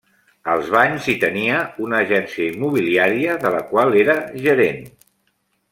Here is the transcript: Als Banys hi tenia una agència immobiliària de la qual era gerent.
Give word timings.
Als 0.53 0.69
Banys 0.75 1.09
hi 1.11 1.13
tenia 1.23 1.59
una 1.87 1.99
agència 2.05 2.47
immobiliària 2.55 3.39
de 3.45 3.53
la 3.57 3.61
qual 3.73 3.99
era 4.05 4.17
gerent. 4.47 4.83